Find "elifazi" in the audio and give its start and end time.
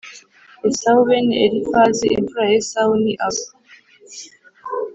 1.45-2.05